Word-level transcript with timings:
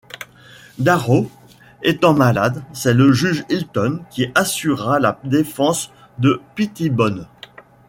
Darrow 0.79 1.29
étant 1.83 2.15
malade, 2.15 2.63
c'est 2.73 2.95
le 2.95 3.13
juge 3.13 3.45
Hilton 3.51 4.01
qui 4.09 4.31
assura 4.33 4.99
la 4.99 5.19
défense 5.23 5.91
de 6.17 6.41
Pettibone. 6.55 7.27